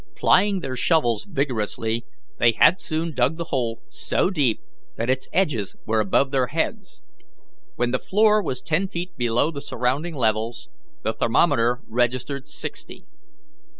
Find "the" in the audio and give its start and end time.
3.37-3.43, 7.91-7.99, 9.51-9.61, 11.03-11.13